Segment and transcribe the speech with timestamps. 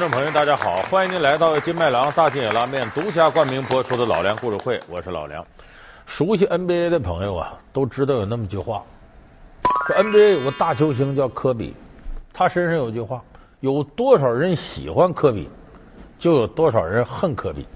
[0.00, 5.44] 观众朋友，大家好，欢迎您来到金麦郎大金野拉面独家冠名播出的老梁故事会，我是老梁。
[6.06, 8.82] 熟悉 NBA 的朋友啊，都知道有那么句话，
[9.86, 11.76] 说 NBA 有个大球星叫科比，
[12.32, 13.22] 他身上有句话，
[13.60, 15.50] 有多少人喜欢科比，
[16.18, 17.66] 就有多少人恨科比。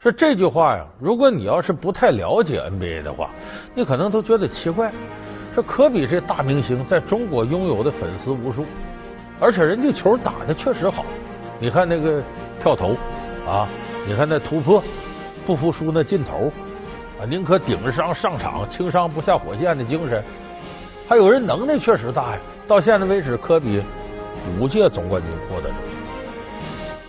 [0.00, 3.30] 说这句话呀，如果你要是不太了解 NBA 的话，
[3.76, 4.92] 你可能都觉得奇怪。
[5.54, 8.66] 说科比这大明星在中国拥有的粉丝无数。
[9.40, 11.04] 而且人家球打的确实好，
[11.58, 12.22] 你看那个
[12.60, 12.96] 跳投
[13.46, 13.68] 啊，
[14.06, 14.82] 你看那突破，
[15.44, 16.52] 不服输那劲头
[17.20, 20.22] 啊，宁可顶着伤上场，轻伤不下火线的精神，
[21.08, 22.38] 还有人能耐确实大呀。
[22.66, 23.82] 到现在为止，科比
[24.58, 25.74] 五届总冠军获得者，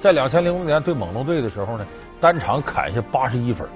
[0.01, 1.85] 在两千零五年对猛龙队的时候呢，
[2.19, 3.67] 单场砍下八十一分，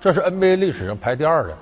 [0.00, 1.54] 这是 NBA 历史上排第二的。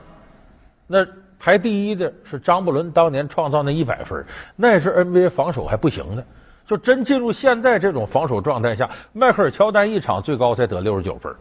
[0.86, 0.98] 那。
[1.38, 4.24] 排第一的是张伯伦当年创造那一百分，
[4.56, 6.22] 那是 NBA 防守还不行呢。
[6.66, 11.34] 就真进入现在这种防守状态下，迈克尔乔丹一场最高才得六十九分，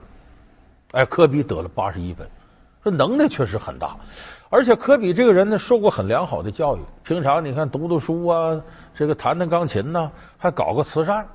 [0.91, 2.25] 哎，科比得了八十一分，
[2.81, 3.97] 这能耐确实很大。
[4.49, 8.61] 而且科比这个人呢，受过很良好的教育，平常你看读读书啊，
[8.95, 11.25] 这个弹弹钢琴呐，还搞个慈善，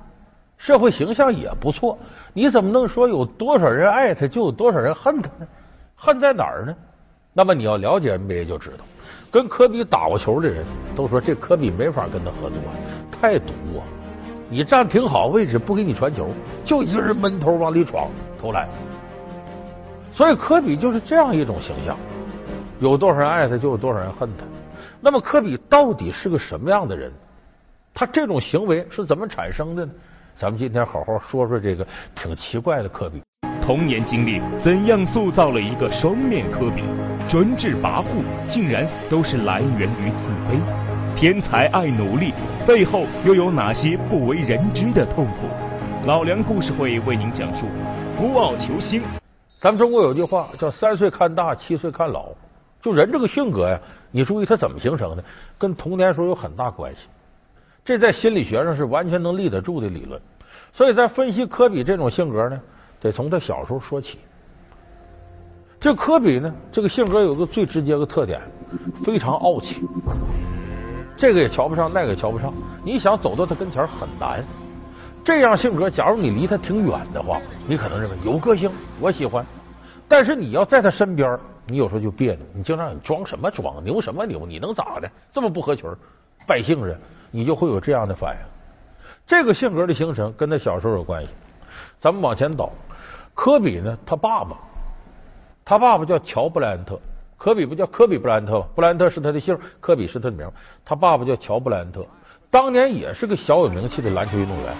[0.57, 1.95] 社会形象也不错。
[2.33, 5.47] 你怎么能说有多少人爱他，就有多少人恨他呢？
[5.95, 6.75] 恨在哪儿呢？
[7.33, 8.85] 那么你要了解 NBA 就知道，
[9.31, 10.63] 跟科比打过球的人
[10.95, 12.59] 都说这科比没法跟他合作，
[13.11, 13.81] 太毒啊！
[14.49, 16.29] 你站挺好位置不给你传球，
[16.63, 18.07] 就一个人闷头往里闯
[18.39, 18.69] 投篮。
[20.11, 21.97] 所以科比就是这样一种形象，
[22.79, 24.45] 有多少人爱他，就有多少人恨他。
[25.01, 27.11] 那么科比到底是个什么样的人？
[27.95, 29.91] 他这种行为是怎么产生的呢？
[30.37, 33.21] 咱们今天好好说说这个挺奇怪的科比。
[33.61, 36.83] 童年经历怎样塑造了一个双面科比？
[37.29, 38.07] 专制跋扈
[38.47, 40.59] 竟然都是来源于自卑。
[41.15, 42.33] 天才爱努力，
[42.67, 45.47] 背后又有哪些不为人知的痛苦？
[46.05, 47.65] 老梁故事会为您讲述
[48.17, 49.01] 孤傲球星。
[49.59, 52.29] 咱们中国有句话叫“三岁看大，七岁看老”。
[52.81, 53.79] 就人这个性格呀，
[54.11, 55.23] 你注意他怎么形成的，
[55.57, 57.03] 跟童年时候有很大关系。
[57.85, 60.19] 这在心理学上是完全能立得住的理论。
[60.73, 62.59] 所以在分析科比这种性格呢。
[62.99, 64.17] 得从他小时候说起。
[65.83, 68.41] 这科比呢，这个性格有个最直接的特点，
[69.03, 69.81] 非常傲气。
[71.17, 72.53] 这个也瞧不上，那个也瞧不上。
[72.85, 74.41] 你想走到他跟前很难。
[75.25, 78.71] 这样性格，假如你离他挺远的话，你可能认为有个性，
[79.01, 79.45] 我喜欢。
[80.07, 82.45] 但是你要在他身边，你有时候就别扭。
[82.53, 84.45] 你经常你装什么装，牛什么牛？
[84.45, 85.11] 你能咋的？
[85.33, 85.89] 这么不合群，
[86.47, 86.97] 败兴人，
[87.29, 88.41] 你就会有这样的反应。
[89.27, 91.29] 这个性格的形成跟他小时候有关系。
[91.99, 92.71] 咱们往前倒。
[93.33, 93.97] 科比呢？
[94.05, 94.55] 他爸爸，
[95.65, 96.99] 他爸爸叫乔布莱恩特。
[97.35, 98.65] 科比不叫科比布莱恩特吗？
[98.73, 100.49] 布莱恩特是他的姓，科比是他的名。
[100.85, 102.05] 他爸爸叫乔布莱恩特，
[102.49, 104.73] 当年也是个小有名气的篮球运动员，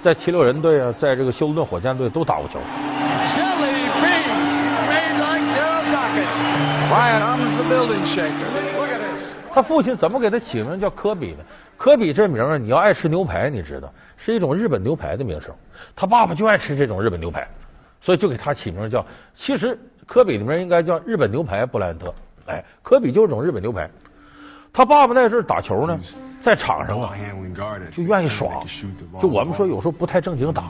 [0.00, 2.60] 在七六人队啊，在这个休斯顿火箭队都打过球。
[9.52, 11.38] 他父亲怎么给他起名叫科比呢？
[11.76, 15.52] 科比这名啊，你要爱吃牛排，你知道，是一种日本牛排的名声。
[15.96, 17.44] 他爸爸就爱吃这种日本牛排。
[18.00, 22.12] 所以就给他起名叫，其实科比的名应该叫日本牛排布莱恩特。
[22.46, 23.88] 哎，科比就是种日本牛排。
[24.72, 25.96] 他爸爸那阵打球呢，
[26.42, 27.14] 在场上啊，
[27.92, 28.62] 就愿意耍。
[29.20, 30.64] 就我们说有时候不太正经打。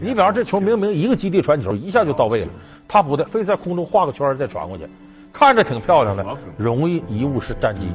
[0.00, 2.48] 你比方这球明明一个基地传球，一下就到位了，
[2.86, 4.88] 他不的，非在空中画个圈再传过去，
[5.32, 6.24] 看着挺漂亮的，
[6.56, 7.88] 容易贻误是战机。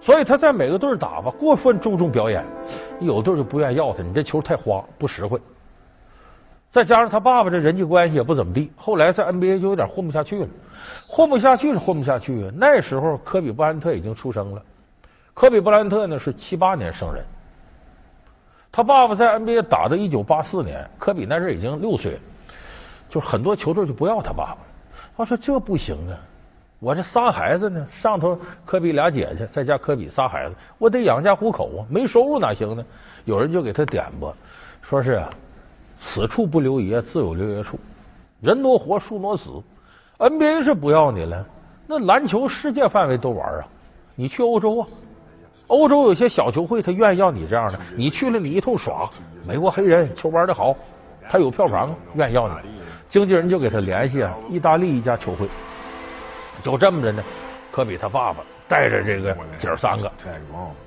[0.00, 2.42] 所以他在每个队打吧，过分注重表演，
[3.00, 5.38] 有队就不愿意要他，你这球太花，不实惠。
[6.74, 10.48] 再加上他爸爸这人际关系也不怎么地，后来在 NBA 就有点混不下去了。
[11.06, 12.50] 混不下去是混不下去！
[12.56, 14.60] 那时候科比布莱恩特已经出生了。
[15.34, 17.24] 科比布莱恩特呢是七八年生人，
[18.72, 22.18] 他爸爸在 NBA 打到一九八四年，科比那时已经六岁了。
[23.08, 24.66] 就很多球队就不要他爸爸了，
[25.16, 26.18] 他说这不行啊！
[26.80, 28.36] 我这仨孩子呢，上头
[28.66, 32.84] 科比俩姐姐，再加科比仨孩子，我得养家糊口啊，没收入哪行呢？
[33.24, 34.34] 有人就给他点拨，
[34.82, 35.22] 说是。
[36.04, 37.78] 此处不留爷，自有留爷处。
[38.40, 39.50] 人挪活，树挪死。
[40.18, 41.44] NBA 是不要你了，
[41.86, 43.64] 那篮球世界范围都玩啊！
[44.14, 44.86] 你去欧洲啊，
[45.66, 47.80] 欧洲有些小球会，他愿意要你这样的。
[47.96, 49.08] 你去了，你一通耍。
[49.46, 50.76] 美国黑人球玩的好，
[51.28, 52.54] 他有票房，愿意要你。
[53.08, 55.48] 经纪人就给他联系啊，意大利一家球会。
[56.62, 57.24] 就这么着呢，
[57.72, 60.10] 科比他爸爸带着这个姐儿三个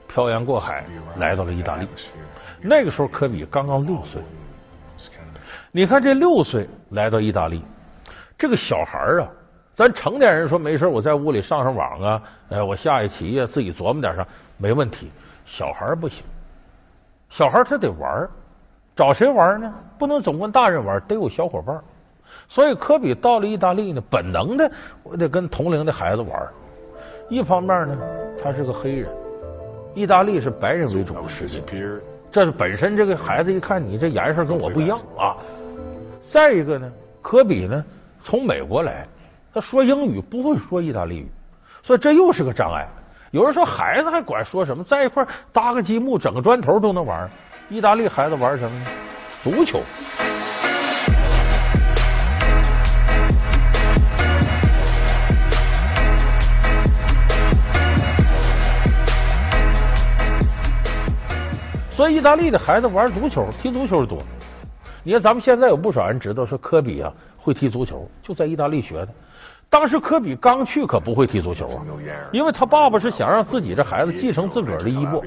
[0.07, 0.85] 漂洋过海
[1.17, 1.87] 来到了意大利。
[2.61, 4.21] 那个时候，科比刚刚六岁。
[5.77, 7.61] 你看这六岁来到意大利，
[8.35, 9.29] 这个小孩啊，
[9.75, 14.25] 咱成年人说没事，我在屋里上上网啊，哎，我下一棋啊，自己琢磨点啥
[14.57, 15.11] 没问题。
[15.45, 16.23] 小孩不行，
[17.29, 18.27] 小孩他得玩
[18.95, 19.71] 找谁玩呢？
[19.99, 21.79] 不能总跟大人玩，得有小伙伴。
[22.49, 24.71] 所以科比到了意大利呢，本能的
[25.03, 26.47] 我得跟同龄的孩子玩。
[27.29, 27.95] 一方面呢，
[28.41, 29.11] 他是个黑人，
[29.93, 31.61] 意大利是白人为主的世界，
[32.31, 35.37] 这是本身这个孩子一看你这颜色跟我不一样啊。
[36.29, 36.91] 再一个呢，
[37.21, 37.83] 科比呢
[38.23, 39.07] 从美国来，
[39.53, 41.31] 他说英语不会说意大利语，
[41.81, 42.85] 所以这又是个障碍。
[43.31, 47.29] 有人说孩子还管说什么，在一块搭个积木、整个砖头都能玩。
[47.69, 48.85] 意大利孩子玩什么呢？
[49.43, 49.81] 足球。
[61.95, 64.21] 所以意大利的孩子玩足球、踢足球多。
[65.07, 69.07] 你看，咱们现在有不少人知道说科比啊会踢足球，就在意大利学的。
[69.69, 71.85] 当时科比刚去可不会踢足球啊，
[72.29, 75.23] 因为他爸爸是想让自己这孩子继承自个儿的衣钵，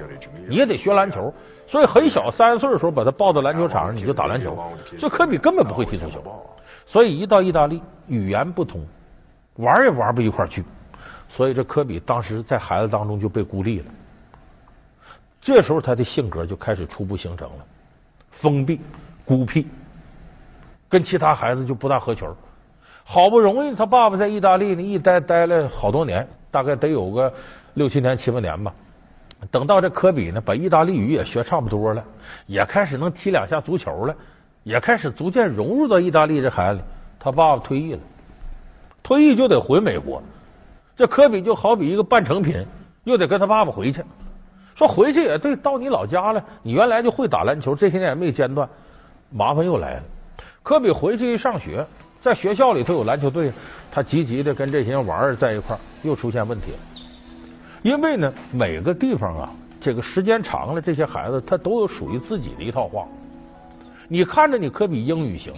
[0.47, 1.33] 你也得学篮球，
[1.67, 4.55] 所以很小三岁的时候把他抱到篮球场上，你就打篮球。
[4.99, 6.23] 所以科比根本不会踢足球，
[6.85, 8.85] 所以一到意大利语言不通，
[9.57, 10.63] 玩也玩不一块去，
[11.27, 13.87] 所以这科比当时在孩子当中就被孤立了。
[15.41, 17.65] 这时候他的性格就开始初步形成了，
[18.31, 18.79] 封闭、
[19.31, 19.65] 孤僻，
[20.89, 22.29] 跟其他孩子就不大合群。
[23.05, 27.33] 好不容易，他爸爸在意大利呢一待待了好多年，大概得有个
[27.75, 28.75] 六七年、七八年吧。
[29.53, 32.03] 等到这科比呢，把意大利语也学差不多了，
[32.47, 34.17] 也开始能踢两下足球了，
[34.65, 36.81] 也开始逐渐融入到意大利这孩子。
[37.21, 38.01] 他爸爸退役了，
[39.01, 40.21] 退役就得回美国。
[40.97, 42.67] 这科比就好比一个半成品，
[43.05, 44.03] 又得跟他爸爸回去。
[44.75, 48.69] 说回去也对，到你老家了，你原来就会打篮球，这些年也没间断，
[49.31, 50.03] 麻烦又来了。
[50.63, 51.87] 科比回去一上学。
[52.23, 53.51] 在学校里头有篮球队，
[53.91, 56.79] 他积极的跟这些人玩在一块又出现问题了。
[57.81, 59.51] 因为呢，每个地方啊，
[59.81, 63.07] 这个时间长了，这些孩子他都有属于自己的一套话。
[64.07, 65.55] 你看着你科比英语行，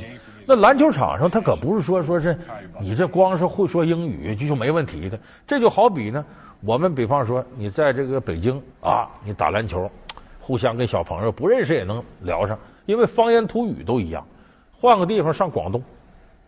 [0.47, 2.39] 那篮球场上他可不是说说是
[2.81, 5.19] 你这光是会说英语就就没问题的。
[5.45, 6.25] 这就好比呢，
[6.61, 9.91] 我们比方说你在这个北京啊，你打篮球，
[10.39, 12.57] 互相跟小朋友不认识也能聊上，
[12.87, 14.27] 因为方言土语都一样。
[14.73, 15.83] 换个地方上广东。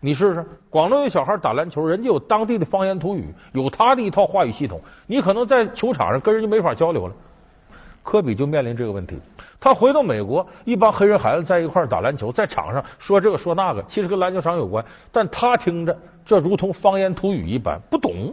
[0.01, 4.79] 你试试，广东有小孩打篮球，人家有当地的方言土语，有他的一套话语系统。
[5.07, 7.13] 你可能在球场上跟人家没法交流了。
[8.03, 9.17] 科比就面临这个问题。
[9.59, 18.31] 他回到美国，一帮黑人孩子在一块打篮球，在场上说这个说那个，其实跟篮球场有关，但他听着这如同方言土语一般，不懂。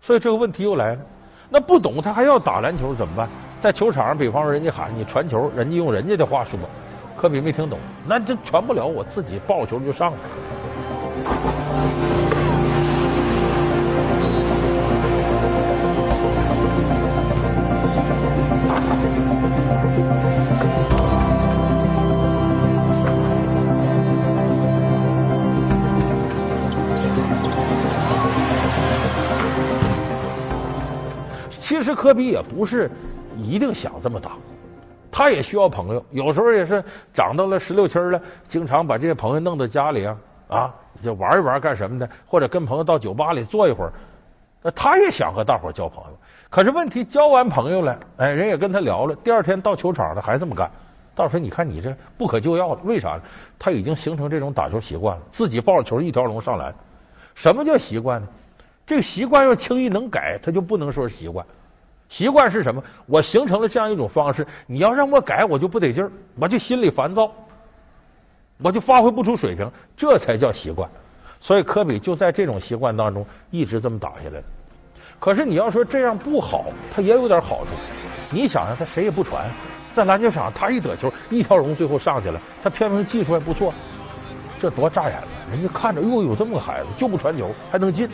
[0.00, 1.00] 所以这个问题又来了。
[1.48, 3.28] 那不懂他还要打篮球怎么办？
[3.60, 6.58] 在球场上，比方说人家喊你传球，人家用人家的话说。
[7.16, 10.18] 科比没听懂，那这传不了，我自己抱球就上了。
[31.78, 32.90] 其实科比也不是
[33.36, 34.32] 一定想这么打。
[35.10, 36.82] 他也需要朋友，有时候也是
[37.14, 40.16] 长到了十六七了，经常把这些朋友弄到家里啊
[40.48, 43.92] 啊，就玩一玩干什么的，或者跟朋友到酒吧里坐一会儿。
[44.62, 46.18] 那他也想和大伙交朋友，
[46.50, 50.70] 可是问题交完朋友了，哎，人也跟他聊了，第二天到球场了还这么干。
[51.14, 53.20] 到时候你看你这不可救药了，为啥？
[53.58, 56.74] 他已经形成这种打球习惯了，自己抱着球一条龙上篮。
[57.34, 58.26] 什么叫习惯呢？
[58.84, 61.44] 这个习惯要轻易能改，他就不能说是习惯。
[62.08, 62.82] 习惯是什么？
[63.06, 67.30] 我形成了这样一种方式，你要让我改，我就不得劲儿，我就心里烦躁，
[68.62, 70.88] 我就发挥不出水平，这才叫习惯。
[71.40, 74.42] 所以科比就在这种习惯当中一直这么打下来
[75.20, 77.70] 可是你要说这样不好，他也有点好处。
[78.30, 79.50] 你想想，他谁也不传，
[79.92, 83.72] 在篮球场他一得球，一条龙最后上去了，他偏偏技术还不错，
[84.58, 85.28] 这多扎眼了！
[85.50, 88.08] 人家看着，哟，有这么个孩子，就不传球还能进，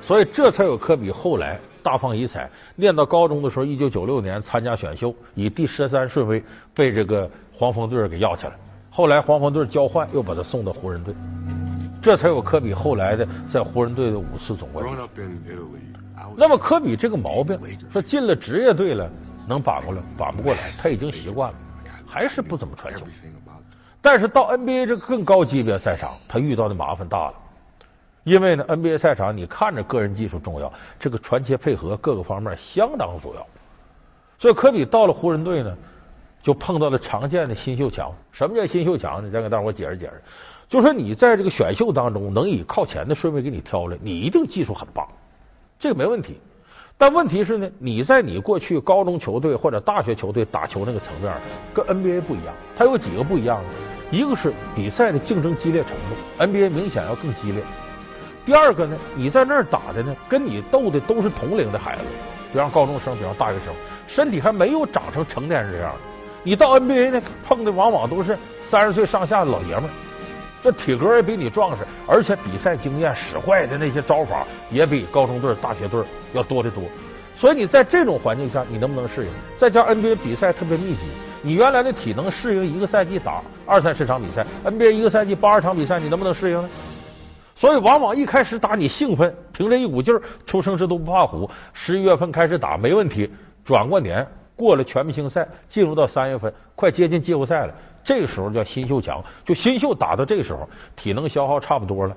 [0.00, 1.58] 所以这才有科比后来。
[1.82, 6.42] 大放异彩，念到高中的时候，一九九六年参加选秀，以第十三顺位
[6.74, 8.52] 被这个黄蜂队给要起来。
[8.90, 11.14] 后来黄蜂队交换，又把他送到湖人队，
[12.02, 14.94] 这才有科比后来的在湖人队的五次总冠军。
[16.36, 17.58] 那么科比这个毛病，
[17.90, 19.10] 说进了职业队了
[19.48, 21.58] 能把过来，把不过来，他已经习惯了，
[22.06, 23.04] 还是不怎么传球。
[24.00, 27.34] 但是到 NBA 这个更高级别赛场，他遇到的麻烦大了。
[28.24, 33.46] 因为呢，NBA 赛场你看着个人技术重要，这个传切配合各个方面相当主要。
[34.38, 35.76] 所以科比到了湖人队呢，
[36.42, 38.12] 就碰到了常见的新秀墙。
[38.30, 39.30] 什么叫新秀墙呢？
[39.30, 40.22] 再给大伙解释解释。
[40.68, 45.06] 就说你在这个选秀当中能以靠前的顺位给你挑来，你一定技术很棒，
[45.78, 46.40] 这个没问题。
[46.96, 51.34] 但问题是呢，你在你过去高中球队或者大学球队打球那个层面，
[51.74, 52.54] 跟 NBA 不一样。
[52.76, 53.68] 它有几个不一样呢？
[54.10, 57.62] 一个是比赛的竞争激烈程度，NBA 明显要更激烈。
[58.44, 62.02] 第二个呢，你在那儿打的呢，跟你斗的都是同龄的孩子，
[62.52, 63.72] 比方高中生，比方大学生，
[64.08, 65.94] 身体还没有长成成年人这样。
[66.42, 69.90] 你到 NBA 呢，碰的往往都是三十岁上下的老爷们儿，
[70.60, 76.82] 这体格也比你壮实，而且比赛经验使坏的那些招法也比高中队、大学队要多得多。
[77.36, 79.30] 所以你在这种环境下，你能不能适应？
[79.56, 81.02] 再加 NBA 比赛特别密集，
[81.42, 86.68] 你原来的体能适应一个赛季打二三十场比赛，NBA 一个赛季八十场比赛，你能不能适应呢？
[87.62, 93.30] 所以往往一开始打你兴奋，凭着一股劲儿，初生之犊不怕虎，十一月份开始打没问题，
[93.64, 94.26] 转过年。
[94.56, 97.72] 过了全明星赛，进入到三月份，快接近季后赛了。
[98.02, 102.16] 这个时候叫新秀强，就新秀打到这个时候，体能消耗差不多了，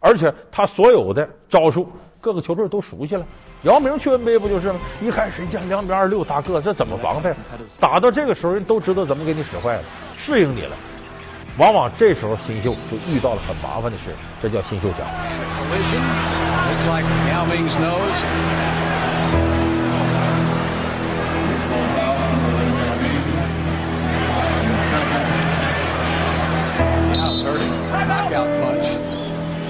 [0.00, 1.88] 而且他所有的招数，
[2.20, 3.24] 各个球队都熟悉了。
[3.62, 4.80] 姚明去 NBA 不就是吗？
[5.00, 7.36] 一开始讲两米二六大个，这怎么防他呀？
[7.78, 9.82] 打到这个时候，人都知道怎么给你使坏了，
[10.16, 10.76] 适应你了。
[11.57, 15.05] 往往这时候新秀就遇到了很麻烦的事，这叫新秀强。
[28.07, 28.87] knockout punch.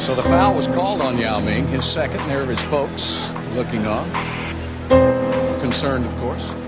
[0.06, 2.28] So the foul was called on Yao Ming, his second.
[2.28, 3.02] There are his folks
[3.56, 4.10] looking on,
[5.62, 6.61] concerned, of course.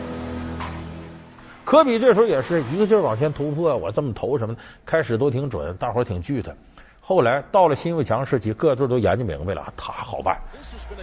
[1.65, 4.55] 科比这时候也是一个劲儿往前突破，我这么投什么？
[4.85, 6.53] 开始都挺准，大伙儿挺惧他。
[7.01, 10.39] 后来到了新秀强时期，个队都研究明白了，他好办。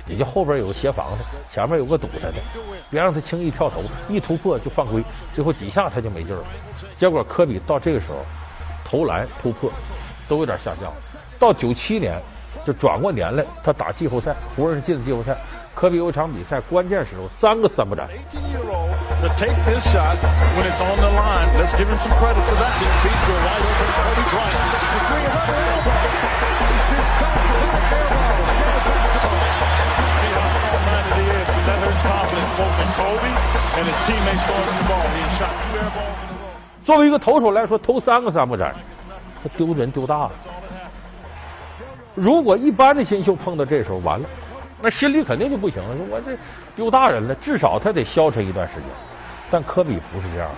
[0.08, 2.36] 也就后边有个协防的，前面有个堵他的，
[2.90, 5.04] 别让他轻易跳投，一突破就犯规，
[5.34, 6.44] 最后几下他就没劲了。
[6.96, 8.18] 结果科比到这个时候，
[8.84, 9.72] 投篮突破。
[10.30, 10.94] 都有点下降。
[11.38, 12.18] 到九七年
[12.66, 15.38] 就转过年来，他打季后赛，湖人进了季后赛。
[15.76, 18.08] 科比有一场比赛，关键时候三个三不沾。
[36.85, 38.73] 作为一个投手来说，投三个三不沾。
[39.43, 40.31] 他丢人丢大了。
[42.15, 44.27] 如果一般的新秀碰到这时候完了，
[44.82, 45.96] 那心里肯定就不行了。
[45.96, 46.38] 说我这
[46.76, 48.86] 丢大人了，至少他得消沉一段时间。
[49.50, 50.56] 但科比不是这样的，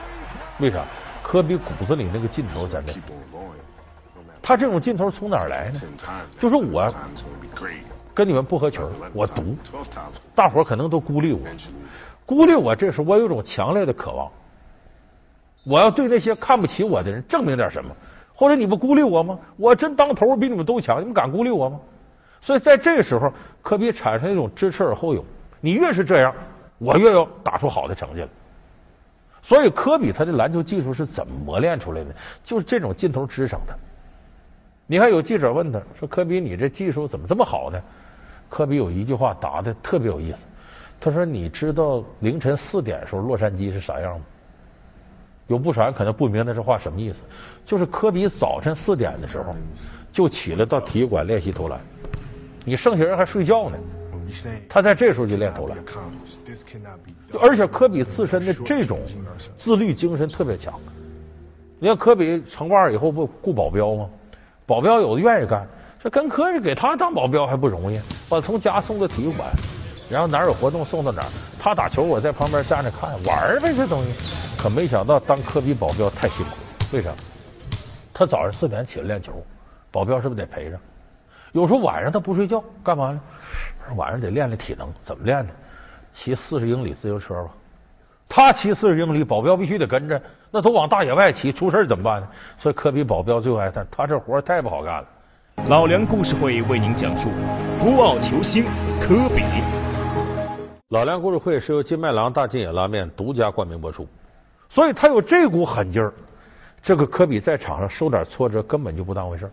[0.60, 0.84] 为啥？
[1.24, 2.94] 科比骨子里那个劲头在那。
[4.42, 5.82] 他这种劲头从哪儿来呢？
[6.38, 6.94] 就是我
[8.14, 8.82] 跟你们不合群，
[9.14, 9.56] 我独，
[10.36, 11.40] 大伙可能都孤立我，
[12.26, 12.76] 孤立我。
[12.76, 14.30] 这时候我有种强烈的渴望，
[15.66, 17.90] 我要对那些看不起我的人证明点什么。
[18.36, 19.40] 或者你不孤立我吗？
[19.56, 21.80] 我真当头比你们都强，你们敢孤立我吗？
[22.44, 23.32] 所以在这个时候，
[23.62, 25.24] 科比产生一种知耻而后勇。
[25.62, 26.36] 你越是这样，
[26.78, 28.28] 我越要打出好的成绩来。
[29.42, 32.14] 所以科比他的篮球技术是怎么磨练出来的？
[32.44, 33.74] 就是这种劲头支撑他。
[34.88, 37.82] 你看有记者问他说：“科比，你这技术怎么这么好呢？”
[38.50, 40.38] 科比有一句话答的特别有意思，
[41.00, 44.26] 他说：“你知道凌晨四点的时候洛杉矶是啥样吗？”
[45.48, 47.20] 有不少人可能不明白这话什么意思，
[47.66, 49.56] 就是科比早晨四点的时候
[50.12, 51.80] 就起来到体育馆练习投篮，
[52.66, 53.78] 你剩下人还睡觉呢，
[54.70, 55.78] 他在这时候就练投篮，
[57.42, 59.00] 而且科比自身的这种
[59.58, 60.74] 自律精神特别强。
[61.80, 64.10] 你看科比成腕以后不雇保镖吗？
[64.66, 65.68] 保镖有的愿意干，
[66.00, 69.52] 这跟科比给他当保镖还不容易，把从家送到体育馆。
[70.10, 71.24] 然后哪有活动送到哪，
[71.60, 74.14] 他打球我在旁边站着看玩呗，这东西。
[74.58, 76.52] 可没想到当科比保镖太辛苦，
[76.94, 77.14] 为啥？
[78.14, 79.34] 他早上四点起来练球，
[79.92, 80.78] 保镖是不是得陪着？
[81.54, 83.22] 有时候晚上他不睡觉，干嘛呢？
[83.96, 85.52] 晚上得练练体能，怎么练呢？
[86.12, 87.50] 骑四十英里自行车吧。
[88.28, 90.20] 他骑四十英里，保镖必须得跟着，
[90.50, 92.28] 那都往大野外骑，出事怎么办呢？
[92.58, 95.08] 所以科比保镖最后还他他这活太不好干了。
[95.68, 97.30] 老梁故事会为您讲述
[97.80, 98.66] 孤傲球星
[99.00, 99.44] 科比。
[100.90, 104.08] 老梁故事会是由金麦郎大金野拉面独家冠名播出，
[104.70, 106.12] 所以他有这股狠劲儿。
[106.82, 109.52] 这个科比在场上受点挫折根本就不当回事儿。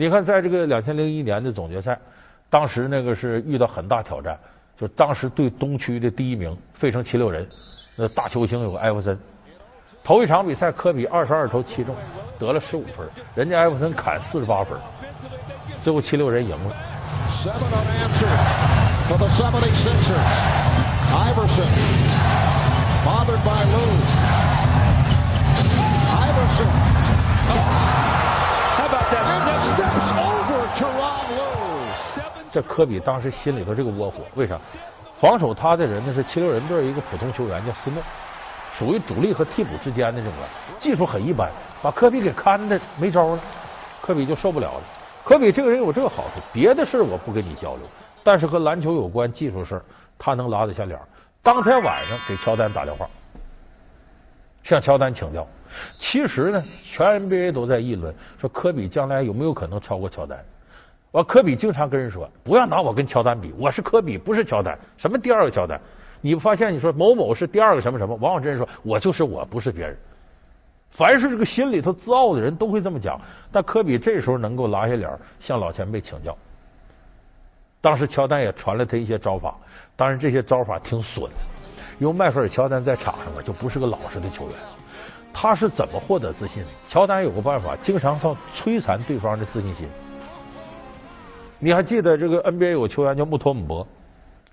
[0.00, 1.98] 你看，在这个两千零一年的总决赛，
[2.48, 4.34] 当时那个是遇到很大挑战，
[4.74, 7.46] 就当时对东区的第一名费城七六人
[7.98, 9.18] 那大球星有个艾弗森，
[10.02, 11.94] 头一场比赛科比二十二投七中，
[12.38, 14.74] 得了十五分，人家艾弗森砍四十八分，
[15.82, 16.74] 最后七六人赢了。
[21.34, 21.46] for
[32.50, 34.58] 这科比当时心里头这个窝火，为啥？
[35.18, 38.02] 防守他的人呢是七六人队一个普通球员叫斯诺，
[38.72, 40.34] 属于主力和替补之间的这种，
[40.78, 41.50] 技术很一般，
[41.82, 43.40] 把科比给看的没招了，
[44.00, 44.82] 科比就受不了了。
[45.22, 47.82] 科比这个人有这个好处，别的事我不跟你交流，
[48.24, 49.80] 但是和篮球有关技术事
[50.18, 50.98] 他能拉得下脸。
[51.42, 53.06] 当天晚上给乔丹打电话，
[54.62, 55.46] 向乔丹请教。
[55.98, 60.42] 其实呢，全 NBA 都在议论说科比将来有没有可能超过乔丹。
[61.12, 64.78] 完，科比经常跟人说：“不要拿我跟乔丹比，我是科比，不是乔丹。
[64.96, 65.80] 什么第二个乔丹？
[66.20, 66.72] 你发现？
[66.72, 68.14] 你说某某是第二个什么什么？
[68.16, 69.96] 往往这人说我就是我，不是别人。
[70.90, 73.20] 凡是这个心里头自傲的人都会这么讲。
[73.50, 76.36] 但科比这时候能够拉下脸向老前辈请教。
[77.80, 79.56] 当时乔丹也传了他一些招法，
[79.96, 81.28] 当然这些招法挺损。
[81.98, 84.54] 因为迈克尔乔丹在场上啊，就不是个老实的球员。
[85.32, 86.64] 他是怎么获得自信？
[86.86, 89.88] 乔丹有个办法，经常靠摧残对方的自信心。
[91.62, 93.86] 你还记得这个 NBA 有球员叫穆托姆博，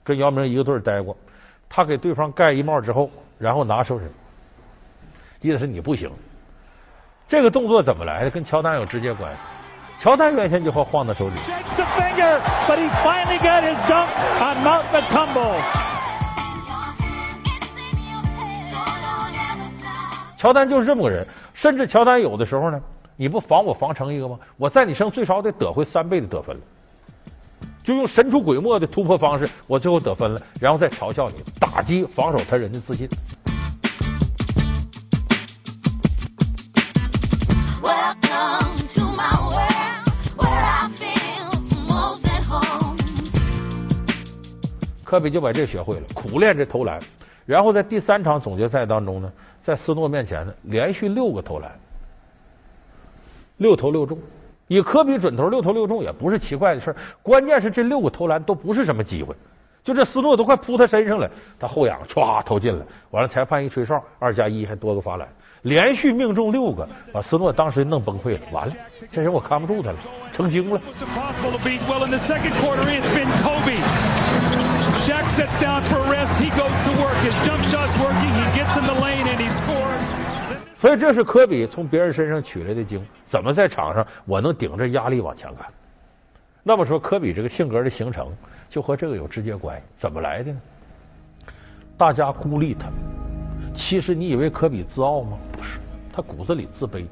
[0.03, 1.15] 跟姚明一个队待过。
[1.69, 4.11] 他给对方盖一帽之后，然后拿手指，
[5.41, 6.11] 意思是你不行。
[7.25, 8.29] 这个动作怎么来的？
[8.29, 9.39] 跟乔丹有直接关系。
[9.99, 11.35] 乔丹原先就好晃他手指。
[20.37, 22.79] 乔丹就是这么个人，甚至乔丹有的时候呢，
[23.15, 24.37] 你不防我防成一个吗？
[24.57, 26.61] 我在你身上最少得得回三倍的得分了。
[27.87, 33.07] 就用神出鬼没的突破方式，我最后得分了，然后再嘲笑你，打击防守他人的自信。
[45.05, 46.99] 科比就把这学会了，苦练这投篮，
[47.45, 51.71] 然后在第三场总决赛当中呢，在斯诺面前呢，连续六个投篮，
[53.55, 54.19] 六投六中。
[54.67, 59.35] 以科比准头六投六中也不是奇怪的事关键是这六个投篮都不是什么机会，
[59.83, 65.27] 就这斯诺都快扑他身上了，他后仰歘投进了，完了裁判一吹哨，二加一还多个罚篮，
[65.61, 68.73] 连续命中六个，把斯诺当时弄崩溃了，完了，
[69.09, 69.97] 这人我看不住他了，
[70.33, 70.81] 成精了。
[80.79, 85.65] 所以这是科比从别人身上取来的经，怎么在场上我能顶着压力往前干？
[86.63, 88.27] 那么说科比这个性格的形成
[88.69, 89.83] 就和这个有直接关系。
[89.97, 90.61] 怎么来的呢？
[91.97, 92.89] 大家孤立他，
[93.73, 95.37] 其实你以为科比自傲吗？
[95.51, 95.79] 不是，
[96.13, 97.05] 他骨子里自卑。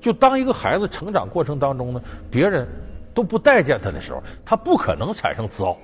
[0.00, 2.66] 就当一个孩子成长过程当中呢，别人
[3.14, 5.76] 都不待见他的时候，他不可能产生自傲。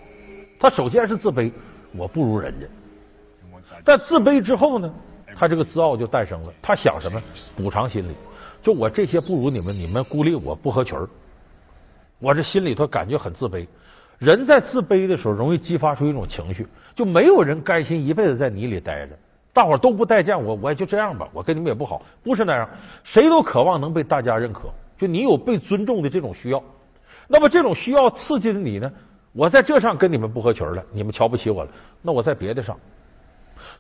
[0.58, 1.52] 他首先是自卑，
[1.96, 2.66] 我不如人家。
[3.84, 4.92] 但自卑之后呢？
[5.34, 6.52] 他这个自傲就诞生了。
[6.62, 7.20] 他想什么？
[7.56, 8.14] 补偿心理。
[8.62, 11.08] 就我这些不如你们，你们孤立我不合群儿，
[12.18, 13.66] 我这心里头感觉很自卑。
[14.18, 19.18] 人在自卑的时候，容易激发出一种情绪，就没有人甘心一辈子在泥里待着。
[19.52, 21.28] 大伙儿都不待见我，我也就这样吧。
[21.32, 22.68] 我跟你们也不好，不是那样。
[23.02, 26.62] 谁都渴望能被大家认可，就你有被尊重的这种需要。
[27.28, 28.90] 那么这种需要刺激的你呢？
[29.32, 31.70] 我在这上跟你们不合群了，你们瞧不起我了，
[32.00, 32.78] 那我在别的上。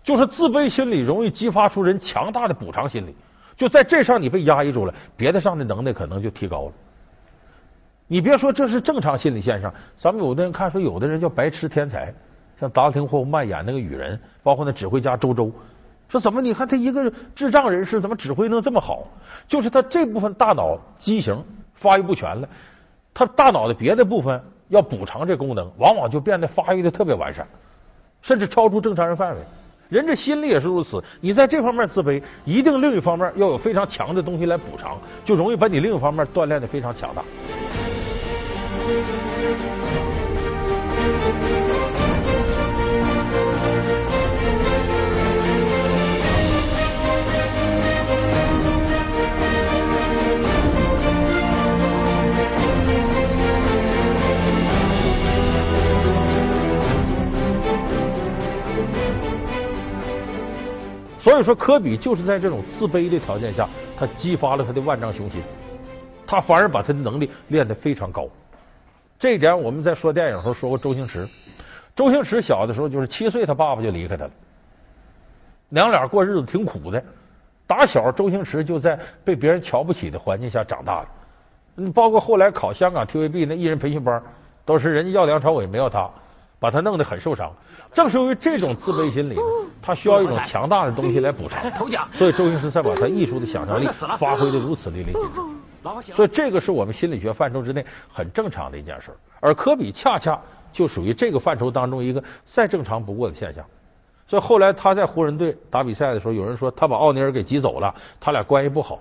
[0.02, 3.14] 就是自卑心理容易激发出人强大的补偿心理，
[3.56, 6.72] 就在这上你被压抑住了，别的上的能耐可能就提高了。
[8.06, 12.12] 你别说这是正常心理现象，咱们有的人看说有的人叫白痴天才，
[12.60, 15.50] 像达廷霍夫曼演那个雨人，包括那指挥家周周，
[16.08, 19.04] 说怎么你看他一个智障人士怎么指挥能这么好？
[19.48, 21.42] 就是他这部分大脑畸形
[21.74, 22.48] 发育不全了，
[23.14, 27.46] 他大脑的别的部分要补偿这功能，往往就变得发育的特别完善，
[28.20, 29.40] 甚至超出正常人范围。
[29.94, 37.22] 人这心里也是如此，你在这方面自卑，一定另一方面要有非常强的东西来补偿，就容易把你另一方面锻炼的非常强大。
[61.24, 65.42] 所以说，科比就是在这种自卑的条件下，他激发了他的万丈雄心，
[66.26, 68.28] 他反而把他的能力练得非常高。
[69.18, 71.26] 这一点我们在说电影时候说过周星驰。
[71.96, 74.30] 周星驰小的时候就是七岁，他爸爸就离开他了，
[75.70, 77.02] 娘俩过日子挺苦的。
[77.66, 81.08] 打小，周星驰就在被别人瞧不起的环境下长大的。
[81.76, 84.22] 嗯，包括后来考香港 TVB 那艺人培训班，
[84.66, 86.10] 都是人家要梁朝伟没要他，
[86.64, 87.52] 把他弄得很受伤。
[87.92, 89.36] 正是由于这种自卑心理。
[89.86, 91.62] 他需要一种强大的东西来补偿，
[92.14, 93.86] 所以周星驰才把他艺术的想象力
[94.18, 96.12] 发挥的如此淋漓尽致。
[96.14, 100.40] 所以这个是我们心理学范畴之内很正常的一件事而科比恰恰
[100.72, 103.62] 就属于这个范畴当中一个再正常不过的现象。
[104.26, 108.98] 所以后来他在湖人队打比赛的时候，有人说他把奥尼尔给挤走了，他俩关系不好。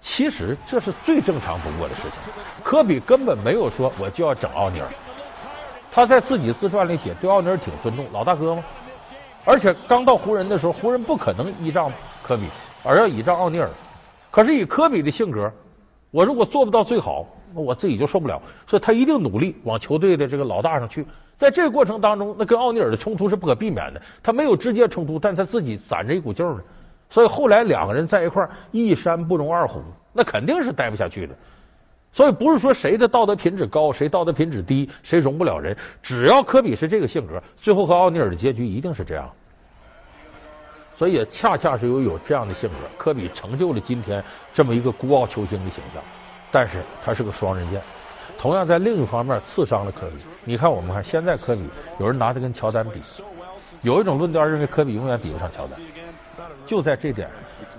[0.00, 2.12] 其实这是最正常不过的事情。
[2.64, 4.88] 科比根本没有说我就要整奥尼尔，
[5.94, 8.64] 他在自己自传里写对奥尼尔挺尊重，老大哥嘛。
[9.44, 12.44] 而且刚到湖人的时候，湖人不可能依仗科比，
[12.82, 13.68] 而要倚仗奥尼尔。
[14.30, 15.52] 可是以科比的性格，
[16.10, 18.40] 我如果做不到最好，那我自己就受不了。
[18.66, 21.04] 所以他一定努力往球队的这个老大上去。
[21.36, 24.00] 在这个过程当中，那跟奥尼尔的冲突是不可避免的。
[24.22, 26.60] 他没有直接冲突，但他自己攒着一股劲儿呢。
[27.10, 29.82] 所以后来两个人在一块儿，一山不容二虎，
[30.14, 31.34] 那肯定是待不下去的。
[32.12, 35.74] 所以不是说谁的道德品质高，谁道德品质低，谁容不了人。
[36.02, 39.30] 只要科比是这个性格，最后和奥尼尔的结局一定是这样。
[40.94, 44.22] 所以也恰恰是由有这样的性格，科比成就了今天
[44.52, 46.02] 这么一个孤傲球星的形象。
[46.50, 47.80] 但是他是个双刃剑。
[48.38, 50.16] 同样，在另一方面刺伤了科比。
[50.44, 51.62] 你看，我们看现在科比，
[51.98, 53.00] 有人拿他跟乔丹比，
[53.80, 55.80] 有一种论调认为科比永远比不上乔丹。
[56.66, 57.28] 就在这点，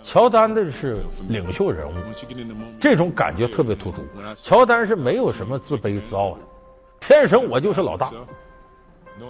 [0.04, 1.94] 乔丹的是领袖人物，
[2.80, 4.04] 这种感觉特别突出。
[4.36, 6.40] 乔丹是没有什么自卑自傲的，
[7.00, 8.12] 天生我就是老大，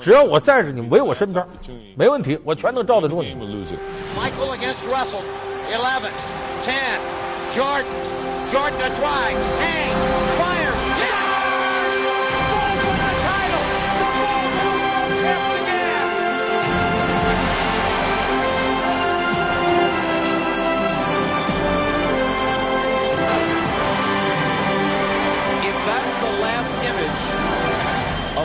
[0.01, 1.45] 只要我在着，你围我身边，
[1.97, 3.35] 没问题，我全能罩得住你。
[4.15, 5.23] Michael against Russell.
[5.71, 6.11] 11,
[6.61, 6.99] 10,
[7.55, 7.85] Jordan.
[8.51, 9.33] Jordan to try.
[9.59, 10.12] Hangs.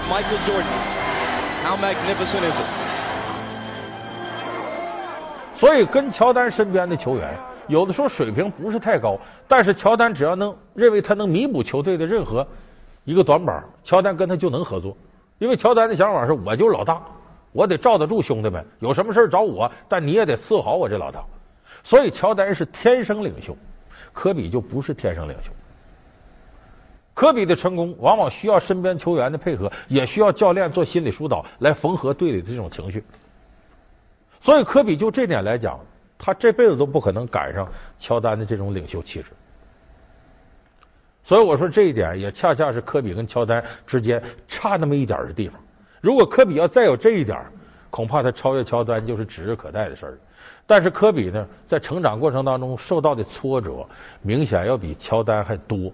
[0.09, 0.65] Michael Jordan,
[1.63, 2.67] how magnificent is it?
[5.55, 12.47] 所以跟乔丹身边的球员，有的时候水平不是太高，但是乔丹只要能认为他能弥补球队的任何
[13.05, 14.97] 一个短板，乔丹跟他就能合作。
[15.39, 17.03] 因为乔丹的想法是，我就是老大，
[17.53, 21.23] 我得罩得住兄弟们，有什么事找我，但你也得伺候好我这老大。
[21.85, 23.55] 所以乔丹是天生领袖，
[24.15, 25.51] 科比就不是天生领袖。
[27.19, 33.03] 科比的成功往往需要身边球员的配合，也需要教练做心理疏导来缝合队里的这种情绪。
[34.41, 35.81] 所以科比就这点来讲，
[36.17, 37.67] 他这辈子都不可能赶上
[37.99, 39.31] 乔丹的这种领袖气质。
[41.25, 45.61] 所以我说这一点也恰恰是科比跟乔丹之间差那么一点的地方。
[46.01, 47.37] 如果科比要再有这一点，
[47.91, 50.19] 恐怕他超越乔丹就是指日可待的事儿。
[50.69, 53.85] 但是科比呢，在成长过程当中受到的挫折
[54.23, 55.93] 明显要比乔丹还多。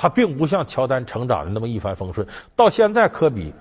[0.00, 3.52] 他并不像乔丹成长的那么一帆风顺，到现在科比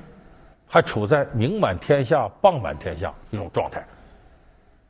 [0.66, 3.86] 还处在名满天下、棒满天下一种状态。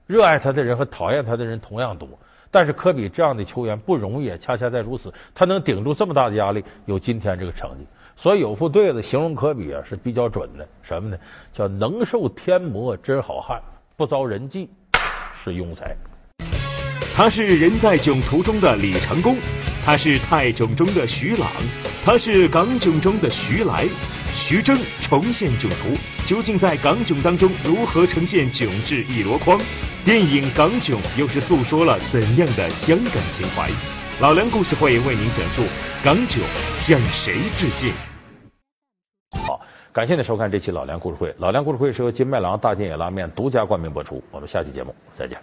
[0.05, 2.07] 热爱他的人和讨厌他的人同样多，
[2.51, 7.87] 但是科比这样的球员不容易，恰恰在如此，他能顶住这么大的压力，有今天这个成绩。
[8.15, 11.17] 所以有副对子形容科比啊是比较准的，什么呢？
[11.51, 13.59] 叫能受天磨真好汉，
[13.97, 14.69] 不遭人忌
[15.43, 15.95] 是庸才。
[17.15, 19.35] 他是人在囧途中的李成功，
[19.89, 21.49] 他是泰囧中的徐朗，
[22.05, 23.87] 他是港囧中的徐来。
[24.31, 25.97] 徐峥重现囧途，
[26.27, 29.59] 究竟在港囧当中如何呈现囧至一箩筐？
[30.05, 33.67] 电影《港囧》又是诉说了怎样的香港情怀？
[34.19, 35.63] 老梁故事会为您讲述
[36.03, 36.39] 港囧
[36.77, 37.91] 向谁致敬。
[39.47, 39.59] 好，
[39.91, 41.33] 感谢您收看这期老梁故事会。
[41.39, 44.23] 老梁故事会是由金麦郎大金野拉面独家冠名播出。
[44.29, 45.39] 我们下期节目再见。